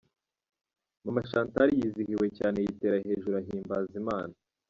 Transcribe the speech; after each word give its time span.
Mama 1.03 1.21
Chantal 1.29 1.69
yizihiwe 1.79 2.25
cyane 2.37 2.57
yitera 2.65 2.97
hejuru 3.07 3.35
ahimbaza 3.41 3.93
Imana. 4.03 4.33